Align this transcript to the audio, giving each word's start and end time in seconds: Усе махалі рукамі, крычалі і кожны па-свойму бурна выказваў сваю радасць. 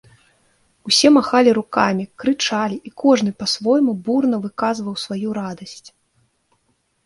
Усе 0.89 1.09
махалі 1.17 1.49
рукамі, 1.57 2.07
крычалі 2.23 2.77
і 2.91 2.93
кожны 3.03 3.31
па-свойму 3.43 3.91
бурна 4.11 4.35
выказваў 4.49 4.99
сваю 5.07 5.29
радасць. 5.43 5.83